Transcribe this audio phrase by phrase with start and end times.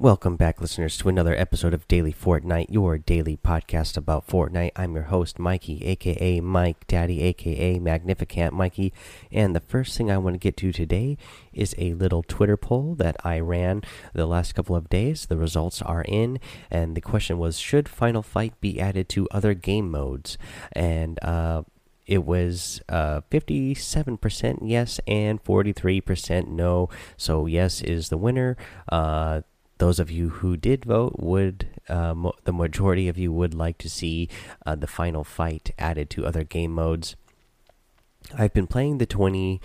[0.00, 4.70] Welcome back, listeners, to another episode of Daily Fortnite, your daily podcast about Fortnite.
[4.74, 8.94] I'm your host, Mikey, aka Mike Daddy, aka Magnificent Mikey.
[9.30, 11.18] And the first thing I want to get to today
[11.52, 13.82] is a little Twitter poll that I ran
[14.14, 15.26] the last couple of days.
[15.26, 16.40] The results are in,
[16.70, 20.38] and the question was Should Final Fight be added to other game modes?
[20.72, 21.64] And, uh,
[22.06, 26.88] it was uh, 57% yes and 43% no.
[27.16, 28.56] So, yes is the winner.
[28.90, 29.42] Uh,
[29.80, 33.88] those of you who did vote would uh, the majority of you would like to
[33.88, 34.28] see
[34.64, 37.16] uh, the final fight added to other game modes.
[38.38, 39.60] I've been playing the 20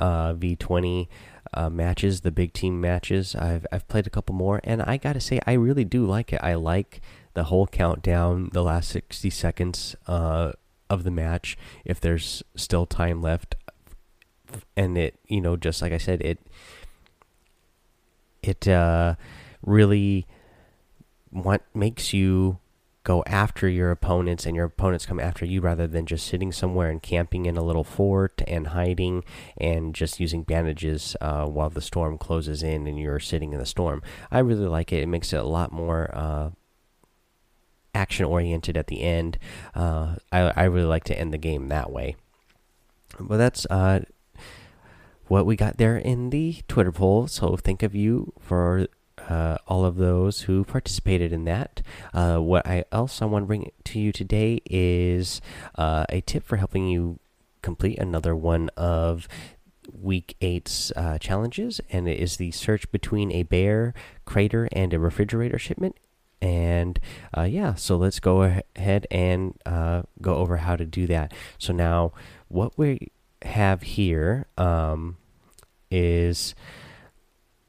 [0.00, 1.06] uh, v20
[1.54, 3.36] uh, matches the big team matches.
[3.36, 6.40] I've, I've played a couple more and i gotta say i really do like it.
[6.42, 7.00] I like
[7.34, 10.52] the whole countdown the last 60 seconds uh,
[10.90, 13.54] of the match if there's still time left.
[14.76, 16.40] And it you know just like i said it
[18.42, 19.14] it uh
[19.62, 20.26] really
[21.30, 22.58] what makes you
[23.02, 26.90] go after your opponents and your opponents come after you rather than just sitting somewhere
[26.90, 29.24] and camping in a little fort and hiding
[29.56, 33.66] and just using bandages uh, while the storm closes in and you're sitting in the
[33.66, 34.02] storm.
[34.30, 35.02] I really like it.
[35.02, 36.50] It makes it a lot more uh,
[37.94, 39.38] action oriented at the end.
[39.74, 42.16] Uh, I, I really like to end the game that way.
[43.18, 44.00] But that's uh,
[45.26, 47.28] what we got there in the Twitter poll.
[47.28, 48.88] So think of you for
[49.30, 51.82] uh, all of those who participated in that.
[52.12, 55.40] Uh, what I else I want to bring to you today is
[55.76, 57.20] uh, a tip for helping you
[57.62, 59.28] complete another one of
[59.92, 64.98] week eight's uh, challenges, and it is the search between a bear crater and a
[64.98, 65.96] refrigerator shipment.
[66.42, 66.98] And
[67.36, 71.32] uh, yeah, so let's go ahead and uh, go over how to do that.
[71.58, 72.12] So now,
[72.48, 73.08] what we
[73.42, 75.18] have here um,
[75.90, 76.54] is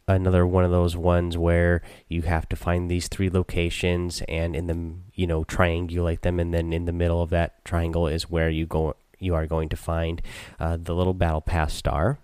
[0.08, 4.68] another one of those ones where you have to find these three locations and in
[4.68, 8.50] the you know triangulate them and then in the middle of that triangle is where
[8.50, 10.22] you go you are going to find
[10.60, 12.18] uh, the little battle pass star.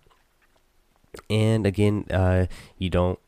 [1.29, 3.19] And again uh, you don't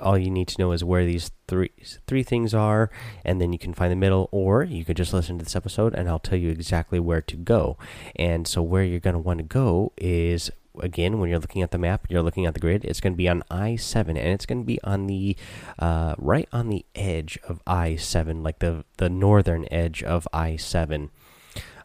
[0.00, 1.70] all you need to know is where these three
[2.06, 2.90] three things are
[3.24, 5.94] and then you can find the middle or you could just listen to this episode
[5.94, 7.78] and I'll tell you exactly where to go.
[8.16, 11.70] And so where you're going to want to go is again, when you're looking at
[11.70, 14.28] the map, you're looking at the grid, it's going to be on I 7, and
[14.28, 15.36] it's going to be on the
[15.78, 20.56] uh, right on the edge of I 7, like the, the northern edge of I
[20.56, 21.10] 7.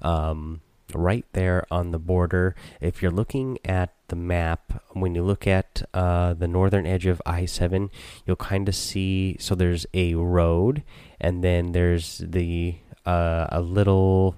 [0.02, 0.62] Um,
[0.94, 2.56] right there on the border.
[2.80, 7.22] If you're looking at the map, when you look at uh, the northern edge of
[7.26, 7.90] I 7,
[8.26, 10.84] you'll kind of see so there's a road,
[11.20, 14.38] and then there's the uh, a little.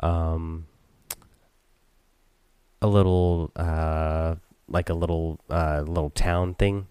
[0.00, 0.67] Um,
[2.80, 4.36] a little uh,
[4.68, 6.86] like a little uh, little town thing.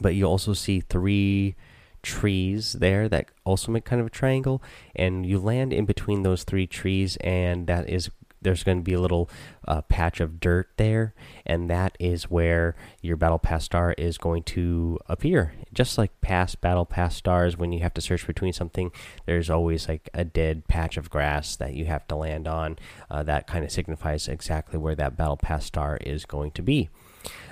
[0.00, 1.54] But you also see three
[2.02, 4.62] trees there that also make kind of a triangle,
[4.96, 8.10] and you land in between those three trees, and that is
[8.42, 9.30] there's going to be a little
[9.66, 11.14] uh, patch of dirt there,
[11.46, 15.54] and that is where your battle pass star is going to appear.
[15.72, 18.90] Just like past battle pass stars, when you have to search between something,
[19.26, 22.78] there's always like a dead patch of grass that you have to land on.
[23.10, 26.88] Uh, that kind of signifies exactly where that battle pass star is going to be.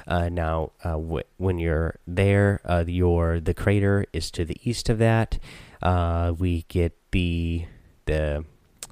[0.07, 0.97] Uh, now, uh,
[1.37, 5.39] when you're there, uh, your the crater is to the east of that.
[5.81, 7.67] Uh, we get the
[8.07, 8.45] the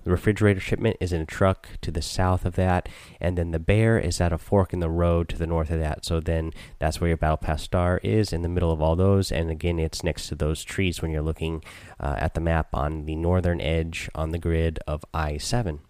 [0.09, 2.89] the refrigerator shipment is in a truck to the south of that,
[3.21, 5.79] and then the bear is at a fork in the road to the north of
[5.81, 6.03] that.
[6.03, 9.31] So then that's where your battle pass star is in the middle of all those,
[9.31, 11.63] and again it's next to those trees when you're looking
[12.01, 15.81] uh, at the map on the northern edge on the grid of I seven.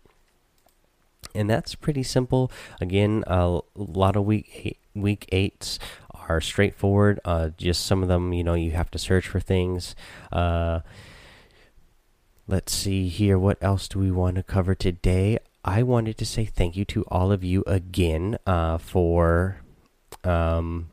[1.33, 2.51] And that's pretty simple.
[2.81, 5.79] Again, a lot of week eight, week eights
[6.13, 7.21] are straightforward.
[7.25, 9.95] Uh, just some of them, you know, you have to search for things.
[10.33, 10.81] Uh,
[12.51, 13.39] Let's see here.
[13.39, 15.39] What else do we want to cover today?
[15.67, 19.61] I wanted to say thank you to all of you again uh, for
[20.25, 20.89] um,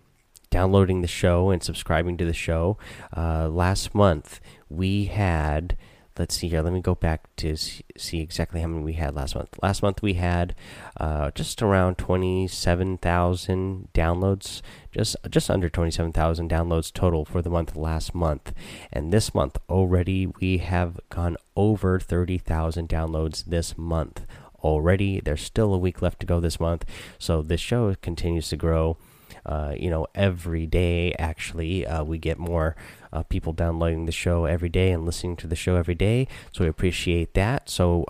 [0.50, 2.78] downloading the show and subscribing to the show.
[3.16, 5.78] Uh, last month, we had
[6.18, 6.62] let's see here.
[6.62, 9.50] Let me go back to see exactly how many we had last month.
[9.62, 10.56] Last month we had
[10.98, 17.50] uh, just around twenty-seven thousand downloads, just just under twenty-seven thousand downloads total for the
[17.50, 18.54] month last month,
[18.92, 24.26] and this month already we have gone over thirty thousand downloads this month
[24.64, 25.20] already.
[25.20, 26.86] There's still a week left to go this month,
[27.20, 28.98] so this show continues to grow.
[29.46, 32.76] Uh, you know, every day actually uh, we get more
[33.14, 36.28] uh, people downloading the show every day and listening to the show every day.
[36.52, 37.70] So we appreciate that.
[37.70, 38.06] So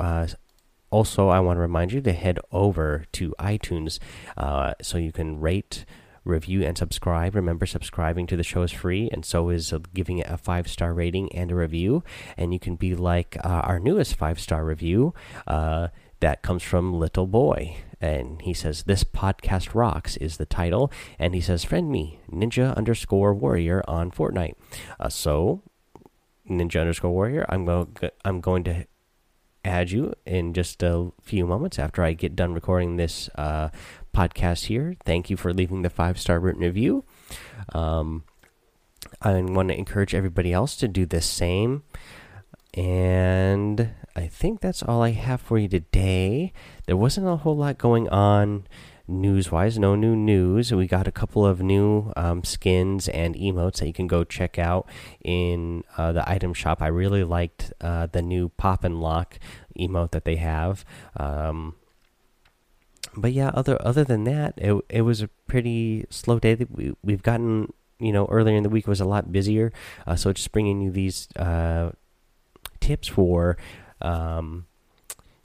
[0.92, 4.00] also, I want to remind you to head over to iTunes
[4.38, 5.84] uh, so you can rate
[6.26, 7.36] review, and subscribe.
[7.36, 10.94] Remember, subscribing to the show is free, and so is giving it a five star
[10.94, 12.04] rating and a review.
[12.36, 15.14] And you can be like uh, our newest five star review
[15.48, 15.90] uh,
[16.20, 17.78] that comes from Little Boy.
[18.01, 20.92] And he says, This podcast rocks is the title.
[21.18, 24.56] And he says, Friend me, ninja underscore warrior on Fortnite.
[25.00, 25.62] Uh, so,
[26.50, 27.88] ninja underscore warrior, I'm, go
[28.24, 28.86] I'm going to
[29.65, 33.69] add you in just a few moments after I get done recording this uh,
[34.13, 34.95] podcast here.
[35.03, 37.03] Thank you for leaving the five star written review.
[37.74, 38.24] Um,
[39.21, 41.83] I want to encourage everybody else to do the same.
[42.75, 46.53] And I think that's all I have for you today.
[46.85, 48.65] There wasn't a whole lot going on
[49.07, 50.73] news wise, no new news.
[50.73, 54.57] We got a couple of new um, skins and emotes that you can go check
[54.57, 54.88] out
[55.23, 56.81] in uh, the item shop.
[56.81, 59.38] I really liked uh, the new pop and lock
[59.77, 60.85] emote that they have.
[61.17, 61.75] Um,
[63.17, 66.56] but yeah, other other than that, it it was a pretty slow day.
[66.69, 69.71] We we've gotten you know earlier in the week was a lot busier,
[70.07, 71.91] uh, so just bringing you these uh,
[72.79, 73.57] tips for
[74.01, 74.65] um,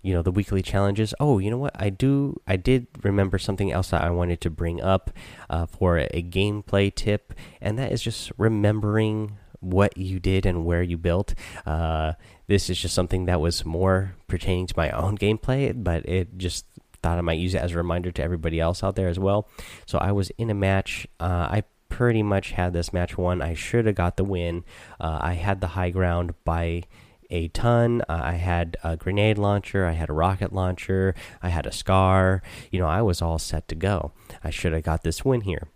[0.03, 1.15] you know the weekly challenges.
[1.21, 1.75] Oh, you know what?
[1.79, 2.41] I do.
[2.47, 5.11] I did remember something else that I wanted to bring up
[5.49, 10.65] uh, for a, a gameplay tip, and that is just remembering what you did and
[10.65, 11.35] where you built.
[11.67, 12.15] Uh,
[12.47, 16.65] this is just something that was more pertaining to my own gameplay, but it just
[17.03, 19.49] thought I might use it as a reminder to everybody else out there as well.
[19.87, 21.07] So I was in a match.
[21.19, 23.43] Uh, I pretty much had this match won.
[23.43, 24.65] I should have got the win.
[24.99, 26.85] Uh, I had the high ground by
[27.31, 28.03] a ton.
[28.03, 32.43] Uh, I had a grenade launcher, I had a rocket launcher, I had a scar.
[32.71, 34.13] You know, I was all set to go.
[34.43, 35.69] I should have got this win here.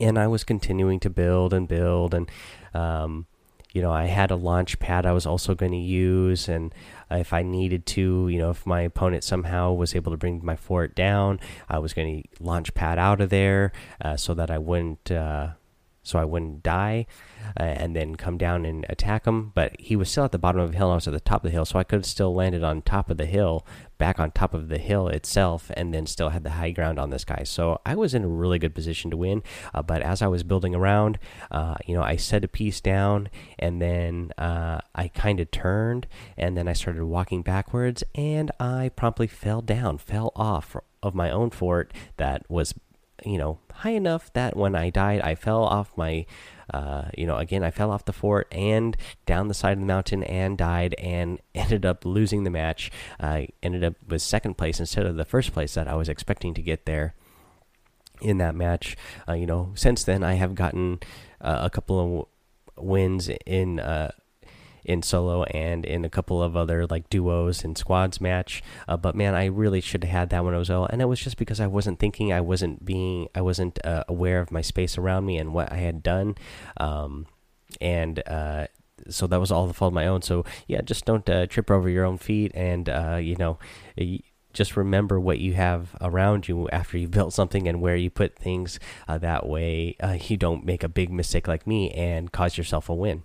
[0.00, 2.30] And I was continuing to build and build and
[2.74, 3.26] um,
[3.74, 6.72] you know, I had a launch pad I was also going to use, and
[7.10, 10.54] if I needed to, you know, if my opponent somehow was able to bring my
[10.54, 14.58] fort down, I was going to launch pad out of there uh, so that I
[14.58, 15.48] wouldn't, uh,
[16.04, 17.06] so I wouldn't die,
[17.58, 19.50] uh, and then come down and attack him.
[19.54, 21.20] But he was still at the bottom of the hill, and I was at the
[21.20, 23.66] top of the hill, so I could have still landed on top of the hill,
[23.98, 27.10] back on top of the hill itself, and then still had the high ground on
[27.10, 27.42] this guy.
[27.44, 29.42] So I was in a really good position to win.
[29.72, 31.18] Uh, but as I was building around,
[31.50, 36.06] uh, you know, I set a piece down, and then uh, I kind of turned,
[36.36, 41.30] and then I started walking backwards, and I promptly fell down, fell off of my
[41.30, 42.74] own fort that was
[43.24, 46.26] you know high enough that when I died, I fell off my,
[46.72, 49.86] uh, you know, again I fell off the fort and down the side of the
[49.86, 52.90] mountain and died and ended up losing the match.
[53.20, 56.54] I ended up with second place instead of the first place that I was expecting
[56.54, 57.14] to get there
[58.20, 58.96] in that match.
[59.28, 61.00] Uh, you know, since then I have gotten
[61.40, 62.28] uh, a couple
[62.76, 64.12] of wins in uh,
[64.84, 68.62] in solo and in a couple of other like duos and squads match.
[68.86, 70.86] Uh, but man, I really should have had that one as well.
[70.86, 74.40] And it was just because I wasn't thinking, I wasn't being, I wasn't uh, aware
[74.40, 76.36] of my space around me and what I had done.
[76.76, 77.26] Um,
[77.80, 78.66] and uh,
[79.08, 80.22] so that was all the fault of my own.
[80.22, 83.58] So yeah, just don't uh, trip over your own feet, and uh, you know.
[84.52, 88.36] just remember what you have around you after you built something and where you put
[88.38, 88.78] things.
[89.08, 89.96] Uh, that way,
[90.28, 93.24] you don't make a big mistake like me and cause yourself a win.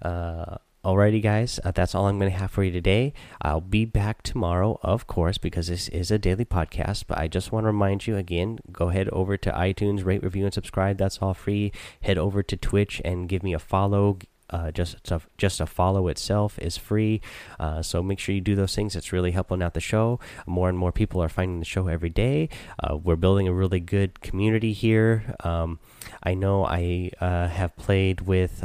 [0.00, 3.12] Uh, Alrighty, guys, uh, that's all I'm going to have for you today.
[3.40, 7.04] I'll be back tomorrow, of course, because this is a daily podcast.
[7.06, 10.44] But I just want to remind you again go head over to iTunes, rate, review,
[10.44, 10.98] and subscribe.
[10.98, 11.70] That's all free.
[12.00, 14.18] Head over to Twitch and give me a follow.
[14.50, 17.22] Uh, just a, just a follow itself is free,
[17.58, 18.94] uh, so make sure you do those things.
[18.94, 20.20] It's really helping out the show.
[20.46, 22.50] More and more people are finding the show every day.
[22.78, 25.36] Uh, we're building a really good community here.
[25.42, 25.78] Um,
[26.22, 28.62] I know I uh, have played with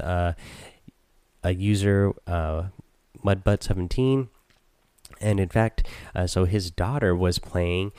[1.47, 2.63] uh, a user uh,
[3.23, 4.27] mudbutt17
[5.21, 7.91] and in fact uh, so his daughter was playing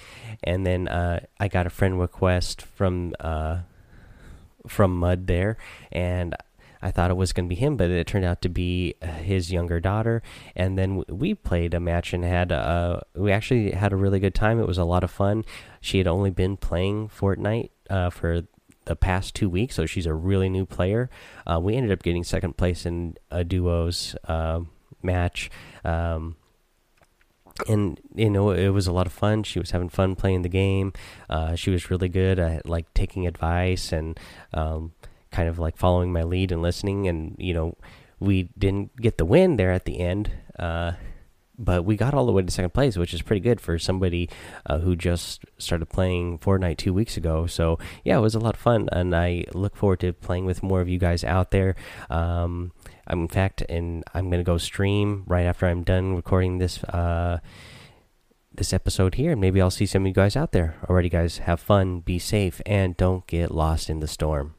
[0.45, 3.59] and then uh, i got a friend request from uh,
[4.67, 5.57] from mud there
[5.91, 6.35] and
[6.83, 8.95] i thought it was going to be him but it turned out to be
[9.29, 10.23] his younger daughter.
[10.57, 14.35] And then we played a match and had uh, we actually had a really good
[14.35, 14.59] time.
[14.59, 15.45] It was a lot of fun.
[15.81, 18.43] She had only been playing fortnite uh, for
[18.89, 21.11] the past two weeks, so she's a really new player.
[21.47, 24.61] Uh, we ended up getting second place in a duos uh,
[25.03, 25.51] match.
[25.85, 26.37] Um,
[27.67, 29.43] and you know it was a lot of fun.
[29.43, 30.93] She was having fun playing the game.
[31.29, 34.19] Uh, she was really good at like taking advice and
[34.55, 34.93] um,
[35.31, 37.09] kind of like following my lead and listening.
[37.09, 37.77] And you know
[38.21, 40.93] we didn't get the win there at the end, uh,
[41.59, 44.31] but we got all the way to second place, which is pretty good for somebody
[44.67, 47.47] uh, who just started playing Fortnite two weeks ago.
[47.47, 50.63] So yeah, it was a lot of fun, and I look forward to playing with
[50.63, 51.75] more of you guys out there.
[52.09, 52.73] Um,
[53.07, 56.83] I'm in fact, and I'm gonna go stream right after I'm done recording this.
[56.85, 57.39] Uh,
[58.51, 60.75] this episode here, and maybe I'll see some of you guys out there.
[60.89, 64.57] Alrighty, guys, have fun, be safe, and don't get lost in the storm.